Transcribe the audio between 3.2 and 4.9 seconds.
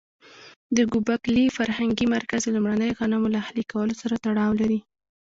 له اهلي کولو سره تړاو لري.